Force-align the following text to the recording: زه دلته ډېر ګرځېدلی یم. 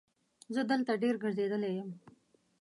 زه 0.53 0.61
دلته 0.71 0.91
ډېر 1.03 1.15
ګرځېدلی 1.23 1.71
یم. 1.77 1.89